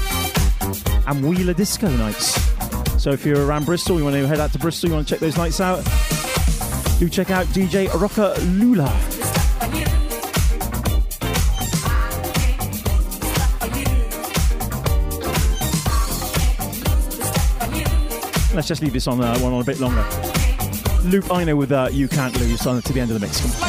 and 1.07 1.27
Wheeler 1.27 1.53
Disco 1.53 1.89
nights. 1.97 2.39
So 3.01 3.11
if 3.11 3.25
you're 3.25 3.45
around 3.45 3.65
Bristol, 3.65 3.97
you 3.97 4.03
want 4.03 4.15
to 4.15 4.27
head 4.27 4.39
out 4.39 4.51
to 4.53 4.59
Bristol, 4.59 4.89
you 4.89 4.95
want 4.95 5.07
to 5.07 5.13
check 5.13 5.19
those 5.19 5.37
nights 5.37 5.59
out, 5.61 5.83
do 6.99 7.07
check 7.09 7.31
out 7.31 7.45
DJ 7.47 7.87
Rocka 7.87 8.35
Lula. 8.59 8.85
Let's 18.53 18.67
just 18.67 18.81
leave 18.81 18.93
this 18.93 19.07
on 19.07 19.21
uh, 19.21 19.37
one 19.39 19.53
on 19.53 19.61
a 19.61 19.63
bit 19.63 19.79
longer. 19.79 20.05
Luke 21.03 21.27
know 21.29 21.55
with 21.55 21.71
uh, 21.71 21.87
You 21.91 22.07
Can't 22.07 22.37
Lose 22.39 22.67
on 22.67 22.81
to 22.81 22.93
the 22.93 22.99
end 22.99 23.11
of 23.11 23.19
the 23.19 23.25
mix. 23.25 23.68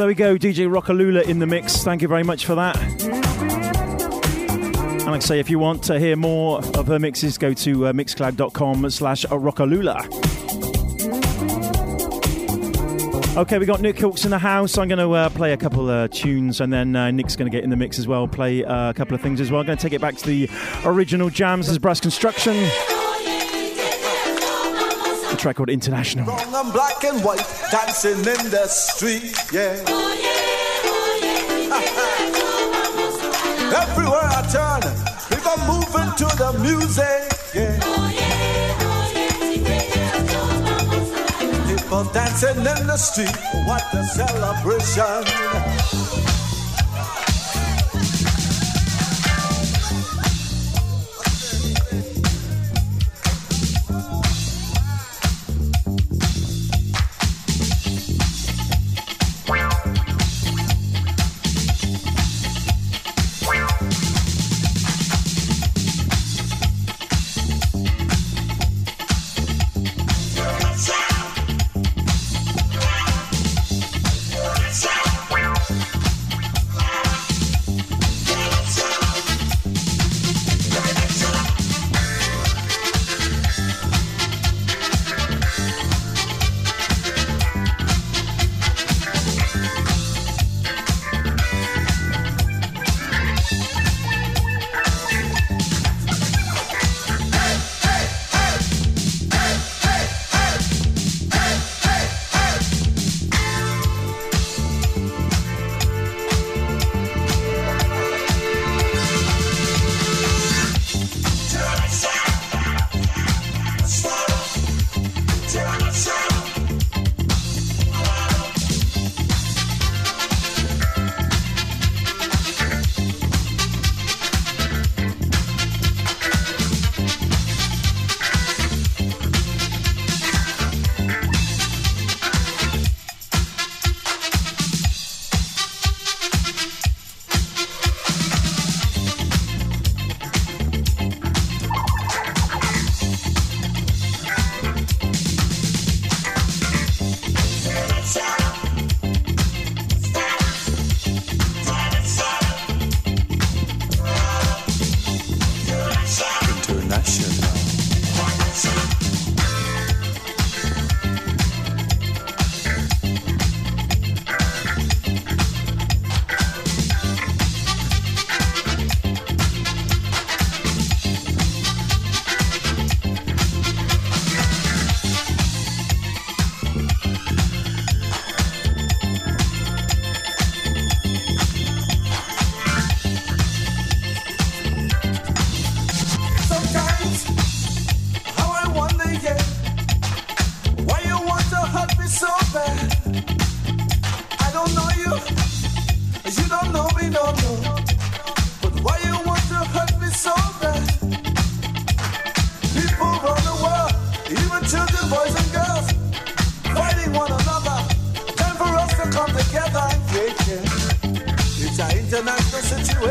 There 0.00 0.08
we 0.08 0.14
go, 0.14 0.38
DJ 0.38 0.66
Rockalula 0.66 1.22
in 1.24 1.40
the 1.40 1.46
mix. 1.46 1.84
Thank 1.84 2.00
you 2.00 2.08
very 2.08 2.22
much 2.22 2.46
for 2.46 2.54
that. 2.54 2.74
And 4.80 5.06
like 5.06 5.16
I 5.16 5.18
say, 5.18 5.40
if 5.40 5.50
you 5.50 5.58
want 5.58 5.82
to 5.84 5.98
hear 5.98 6.16
more 6.16 6.60
of 6.74 6.86
her 6.86 6.98
mixes, 6.98 7.36
go 7.36 7.52
to 7.52 7.88
uh, 7.88 7.92
mixcloud.com 7.92 8.88
slash 8.88 9.26
rockalula. 9.26 10.06
Okay, 13.36 13.58
we 13.58 13.66
got 13.66 13.82
Nick 13.82 14.00
Hawks 14.00 14.24
in 14.24 14.30
the 14.30 14.38
house. 14.38 14.78
I'm 14.78 14.88
going 14.88 14.98
to 14.98 15.12
uh, 15.12 15.28
play 15.28 15.52
a 15.52 15.58
couple 15.58 15.90
of 15.90 15.90
uh, 15.90 16.08
tunes 16.08 16.62
and 16.62 16.72
then 16.72 16.96
uh, 16.96 17.10
Nick's 17.10 17.36
going 17.36 17.50
to 17.50 17.54
get 17.54 17.62
in 17.62 17.68
the 17.68 17.76
mix 17.76 17.98
as 17.98 18.08
well, 18.08 18.26
play 18.26 18.64
uh, 18.64 18.88
a 18.88 18.94
couple 18.94 19.14
of 19.14 19.20
things 19.20 19.38
as 19.38 19.50
well. 19.50 19.60
I'm 19.60 19.66
going 19.66 19.76
to 19.76 19.82
take 19.82 19.92
it 19.92 20.00
back 20.00 20.16
to 20.16 20.26
the 20.26 20.48
original 20.86 21.28
jams 21.28 21.68
as 21.68 21.78
Brass 21.78 22.00
Construction 22.00 22.54
track 25.40 25.56
called 25.56 25.70
International. 25.70 26.26
Wrong 26.26 26.54
and 26.54 26.72
black 26.72 27.02
and 27.02 27.24
white, 27.24 27.42
dancing 27.70 28.18
in 28.18 28.50
the 28.50 28.66
street, 28.66 29.34
yeah. 29.50 29.82
Oh 29.88 30.12
yeah, 30.20 30.84
oh 30.84 31.18
yeah. 31.22 31.80
Everywhere 33.82 34.20
I 34.20 34.42
turn, 34.52 34.82
people 35.30 35.56
moving 35.64 36.12
to 36.20 36.26
the 36.36 36.52
music, 36.60 37.32
yeah. 37.54 37.80
Oh 37.82 38.10
yeah, 38.14 38.84
oh 38.84 39.12
yeah. 39.14 39.30
People 41.74 42.04
dancing 42.12 42.58
in 42.58 42.86
the 42.86 42.96
street, 42.98 43.36
what 43.66 43.94
a 43.94 44.04
celebration. 44.04 45.24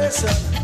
To 0.10 0.59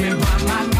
me, 0.00 0.14
mama. 0.14 0.79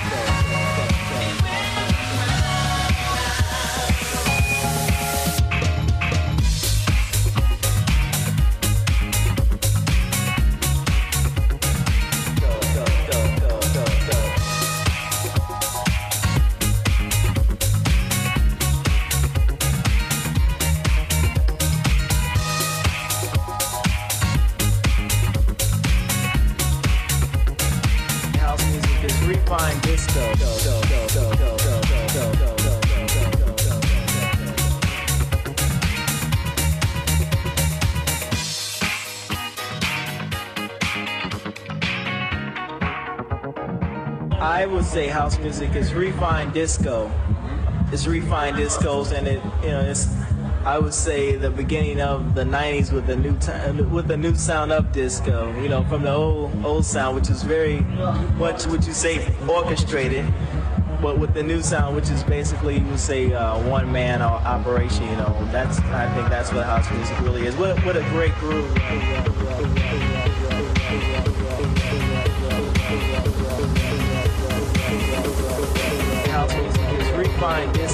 say 44.91 45.07
house 45.07 45.39
music 45.39 45.73
is 45.73 45.93
refined 45.93 46.53
disco. 46.53 47.09
It's 47.93 48.07
refined 48.07 48.57
discos, 48.57 49.13
and 49.17 49.25
it 49.25 49.41
you 49.63 49.69
know 49.69 49.79
it's 49.79 50.05
I 50.65 50.79
would 50.79 50.93
say 50.93 51.37
the 51.37 51.49
beginning 51.49 52.01
of 52.01 52.35
the 52.35 52.43
'90s 52.43 52.91
with 52.91 53.07
the 53.07 53.15
new 53.15 53.37
t- 53.37 53.83
with 53.83 54.09
the 54.09 54.17
new 54.17 54.35
sound 54.35 54.73
of 54.73 54.91
disco. 54.91 55.57
You 55.61 55.69
know, 55.69 55.85
from 55.85 56.03
the 56.03 56.11
old 56.11 56.65
old 56.65 56.83
sound, 56.83 57.15
which 57.15 57.29
is 57.29 57.41
very 57.41 57.79
much 58.37 58.65
would 58.65 58.83
you 58.85 58.91
say 58.91 59.33
orchestrated, 59.47 60.25
but 61.01 61.17
with 61.17 61.33
the 61.33 61.43
new 61.43 61.61
sound, 61.61 61.95
which 61.95 62.09
is 62.09 62.21
basically 62.25 62.79
you 62.79 62.85
would 62.87 62.99
say 62.99 63.31
uh, 63.33 63.57
one 63.69 63.89
man 63.93 64.21
operation. 64.21 65.05
You 65.05 65.15
know, 65.15 65.47
that's 65.53 65.79
I 65.79 66.13
think 66.15 66.27
that's 66.27 66.51
what 66.51 66.65
house 66.65 66.91
music 66.91 67.17
really 67.21 67.45
is. 67.45 67.55
What 67.55 67.77
what 67.85 67.95
a 67.95 68.01
great 68.09 68.33
groove. 68.33 68.77
fine 68.77 69.20
find 77.41 77.73
this 77.73 77.90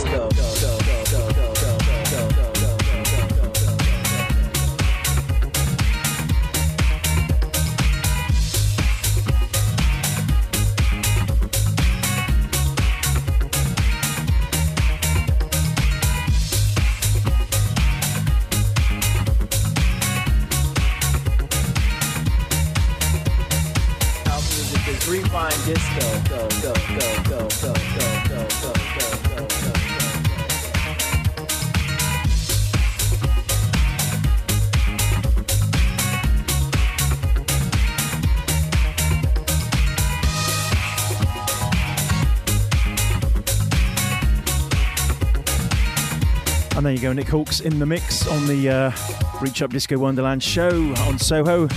you 46.98 47.10
go, 47.10 47.14
Nick 47.14 47.28
Hawks 47.28 47.60
in 47.60 47.78
the 47.78 47.86
mix 47.86 48.28
on 48.28 48.48
the 48.48 48.70
uh, 48.70 48.92
Reach 49.40 49.62
Up 49.62 49.70
Disco 49.70 50.00
Wonderland 50.00 50.42
show 50.42 50.70
on 51.02 51.20
Soho. 51.20 51.68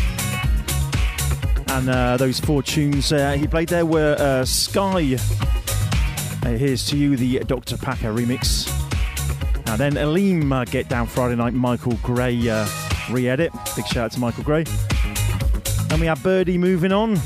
And 1.69 1.91
uh, 1.91 2.17
those 2.17 2.41
four 2.41 2.63
tunes 2.63 3.13
uh, 3.13 3.33
he 3.33 3.47
played 3.47 3.69
there 3.69 3.85
were 3.85 4.17
uh, 4.19 4.45
Sky. 4.47 5.17
Uh, 6.43 6.49
here's 6.51 6.87
to 6.87 6.97
you, 6.97 7.17
the 7.17 7.41
Dr. 7.41 7.77
Packer 7.77 8.15
remix. 8.15 8.67
And 9.69 9.79
then 9.79 9.95
Aleem, 9.95 10.51
uh, 10.53 10.65
Get 10.65 10.89
Down 10.89 11.07
Friday 11.07 11.37
Night, 11.37 11.53
Michael 11.53 11.99
Gray 12.03 12.37
re 13.11 13.29
edit. 13.29 13.53
Big 13.77 13.87
shout 13.87 14.05
out 14.05 14.13
to 14.13 14.21
Michael 14.21 14.45
Gray. 14.45 14.65
And 15.91 16.01
we 16.01 16.07
have 16.07 16.23
Birdie 16.23 16.57
moving 16.57 16.93
on. 16.93 17.17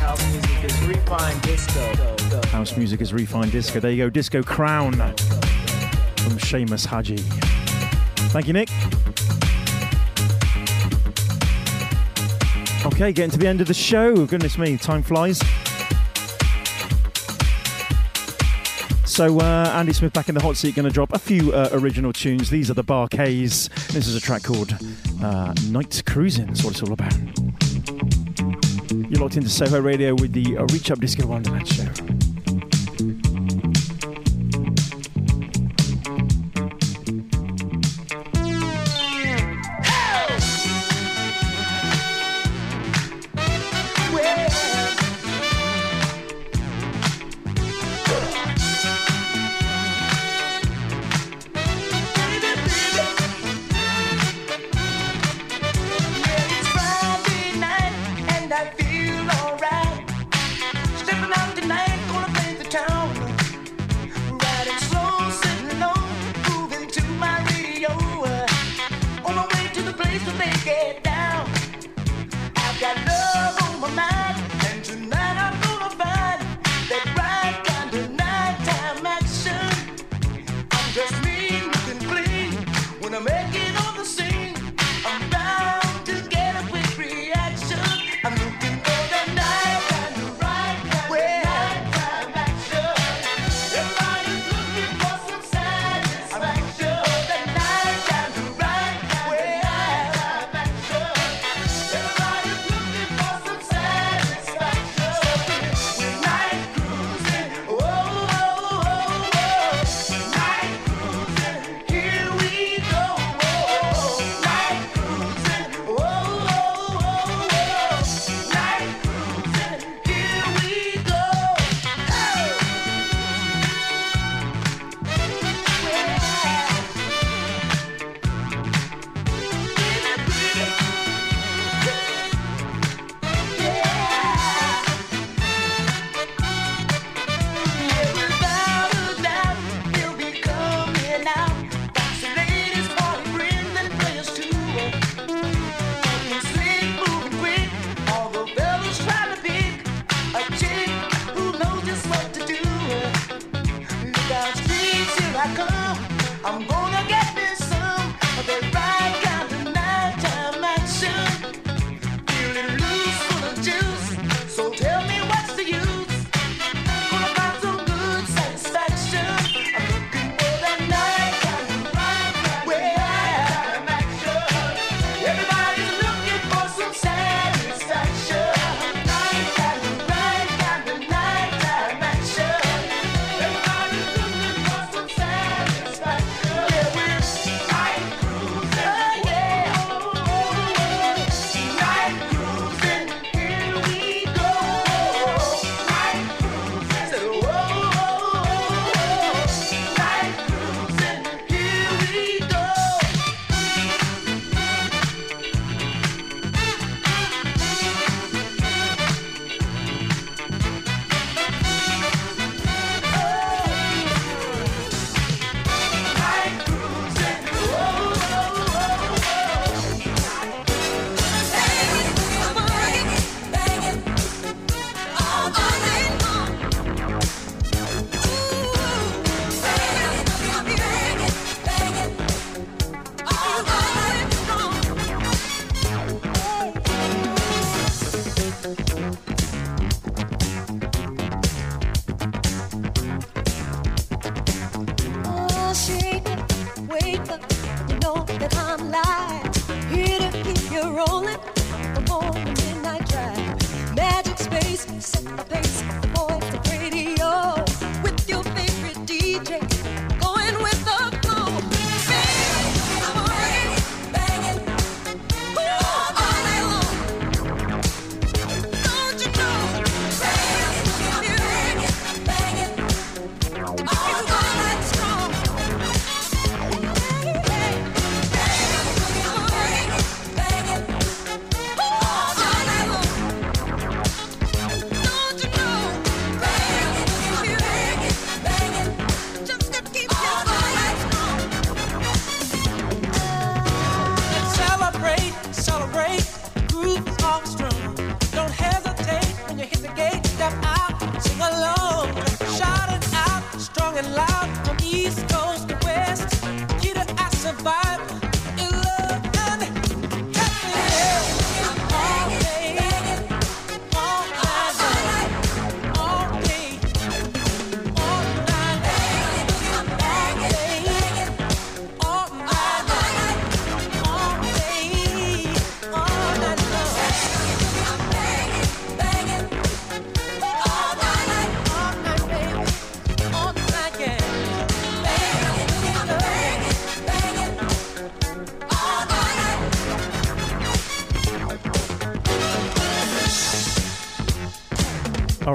House 0.00 0.32
music 0.32 0.64
is 0.64 0.82
refined 0.82 1.42
disco. 1.42 2.46
House 2.48 2.76
music 2.76 3.00
is 3.00 3.12
refined 3.12 3.52
disco. 3.52 3.78
There 3.78 3.92
you 3.92 4.04
go, 4.04 4.10
Disco 4.10 4.42
Crown 4.42 4.92
Seamus 6.44 6.86
Haji. 6.86 7.16
Thank 8.28 8.46
you, 8.46 8.52
Nick. 8.52 8.68
Okay, 12.86 13.12
getting 13.12 13.30
to 13.30 13.38
the 13.38 13.48
end 13.48 13.60
of 13.60 13.66
the 13.66 13.74
show. 13.74 14.26
Goodness 14.26 14.58
me, 14.58 14.76
time 14.76 15.02
flies. 15.02 15.40
So 19.06 19.40
uh, 19.40 19.72
Andy 19.74 19.92
Smith 19.92 20.12
back 20.12 20.28
in 20.28 20.34
the 20.34 20.42
hot 20.42 20.56
seat, 20.56 20.74
going 20.74 20.86
to 20.86 20.92
drop 20.92 21.12
a 21.12 21.18
few 21.18 21.52
uh, 21.52 21.70
original 21.72 22.12
tunes. 22.12 22.50
These 22.50 22.70
are 22.70 22.74
the 22.74 22.82
Bar-Kays. 22.82 23.68
This 23.92 24.06
is 24.06 24.16
a 24.16 24.20
track 24.20 24.42
called 24.42 24.76
uh, 25.22 25.54
Night 25.70 26.02
Cruising. 26.04 26.46
That's 26.46 26.62
what 26.62 26.72
it's 26.72 26.82
all 26.82 26.92
about. 26.92 27.14
You're 28.90 29.20
locked 29.20 29.36
into 29.36 29.48
Soho 29.48 29.80
Radio 29.80 30.14
with 30.14 30.32
the 30.32 30.56
Reach 30.72 30.90
Up 30.90 30.98
Disco 30.98 31.26
Wonderland 31.26 31.68
show. 31.68 32.23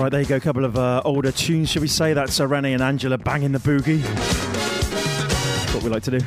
Right, 0.09 0.13
there 0.13 0.21
you 0.21 0.27
go. 0.27 0.35
A 0.37 0.39
couple 0.39 0.65
of 0.65 0.75
uh, 0.75 1.03
older 1.05 1.31
tunes, 1.31 1.69
should 1.69 1.83
we 1.83 1.87
say? 1.87 2.13
That's 2.13 2.39
uh, 2.39 2.47
Renee 2.47 2.73
and 2.73 2.81
Angela 2.81 3.15
banging 3.15 3.51
the 3.51 3.59
boogie. 3.59 4.01
What 5.71 5.83
we 5.83 5.91
like 5.91 6.01
to 6.01 6.17
do. 6.17 6.19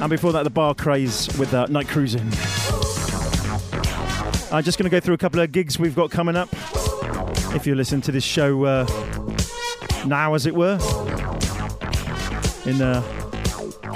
And 0.00 0.08
before 0.08 0.32
that, 0.32 0.44
the 0.44 0.48
Bar-Kays 0.48 1.36
with 1.38 1.52
uh, 1.52 1.66
Night 1.66 1.86
Cruising. 1.86 2.22
I'm 4.50 4.64
just 4.64 4.78
going 4.78 4.84
to 4.84 4.88
go 4.88 5.00
through 5.00 5.12
a 5.12 5.18
couple 5.18 5.40
of 5.40 5.52
gigs 5.52 5.78
we've 5.78 5.94
got 5.94 6.10
coming 6.10 6.34
up. 6.34 6.48
If 7.54 7.66
you 7.66 7.74
listen 7.74 8.00
to 8.00 8.10
this 8.10 8.24
show 8.24 8.64
uh, 8.64 8.86
now, 10.06 10.32
as 10.32 10.46
it 10.46 10.54
were, 10.54 10.78
in 12.64 12.80
uh, 12.80 13.02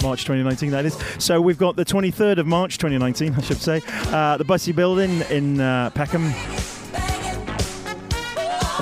March 0.03 0.27
2019, 0.27 0.71
that 0.73 0.85
is. 0.85 0.99
So 1.19 1.41
we've 1.41 1.57
got 1.57 1.77
the 1.77 1.85
23rd 1.87 2.41
of 2.41 2.47
March 2.47 2.77
2019, 2.77 3.37
I 3.37 3.41
should 3.41 3.57
say, 3.57 3.81
uh, 4.09 4.37
the 4.37 4.45
Bussey 4.45 4.73
Building 4.73 5.23
in 5.31 5.61
uh, 5.63 5.89
Peckham 5.95 6.31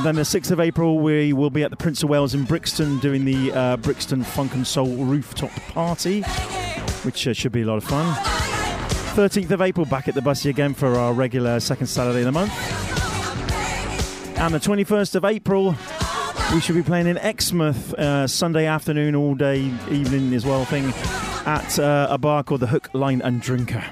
then 0.06 0.14
the 0.14 0.22
6th 0.22 0.52
of 0.52 0.60
April, 0.60 1.00
we 1.00 1.32
will 1.32 1.50
be 1.50 1.64
at 1.64 1.70
the 1.70 1.76
Prince 1.76 2.04
of 2.04 2.08
Wales 2.08 2.32
in 2.32 2.44
Brixton 2.44 3.00
doing 3.00 3.24
the 3.24 3.52
uh, 3.52 3.76
Brixton 3.78 4.22
Funk 4.22 4.54
and 4.54 4.64
Soul 4.64 5.04
Rooftop 5.04 5.50
Party, 5.72 6.22
which 7.02 7.26
uh, 7.26 7.32
should 7.32 7.50
be 7.50 7.62
a 7.62 7.64
lot 7.64 7.78
of 7.78 7.82
fun. 7.82 8.14
13th 9.16 9.50
of 9.50 9.60
April, 9.60 9.84
back 9.84 10.06
at 10.06 10.14
the 10.14 10.22
Bussey 10.22 10.48
again 10.48 10.74
for 10.74 10.94
our 10.94 11.12
regular 11.12 11.58
second 11.58 11.88
Saturday 11.88 12.20
of 12.20 12.26
the 12.26 12.30
month. 12.30 12.52
And 14.38 14.54
the 14.54 14.60
21st 14.60 15.16
of 15.16 15.24
April, 15.24 15.74
we 16.54 16.60
should 16.60 16.76
be 16.76 16.84
playing 16.84 17.08
in 17.08 17.18
Exmouth 17.18 17.92
uh, 17.94 18.28
Sunday 18.28 18.66
afternoon, 18.66 19.16
all 19.16 19.34
day, 19.34 19.62
evening 19.90 20.34
as 20.34 20.46
well 20.46 20.64
thing, 20.64 20.84
at 21.46 21.80
uh, 21.80 22.06
a 22.10 22.16
bar 22.16 22.44
called 22.44 22.60
the 22.60 22.68
Hook, 22.68 22.90
Line 22.92 23.20
and 23.22 23.42
Drinker. 23.42 23.84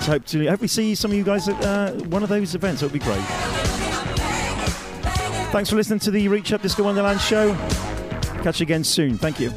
So 0.00 0.12
hope 0.12 0.24
to 0.26 0.46
hope 0.46 0.60
we 0.62 0.68
see 0.68 0.94
some 0.94 1.10
of 1.10 1.16
you 1.18 1.24
guys 1.24 1.46
at 1.46 1.62
uh, 1.62 1.92
one 2.06 2.22
of 2.22 2.30
those 2.30 2.54
events. 2.54 2.80
It 2.80 2.86
would 2.86 2.94
be 2.94 3.00
great. 3.00 3.55
Thanks 5.52 5.70
for 5.70 5.76
listening 5.76 6.00
to 6.00 6.10
the 6.10 6.28
Reach 6.28 6.52
Up 6.52 6.62
Disco 6.62 6.84
Wonderland 6.84 7.20
show. 7.20 7.54
Catch 8.42 8.60
you 8.60 8.64
again 8.64 8.84
soon. 8.84 9.16
Thank 9.16 9.40
you. 9.40 9.50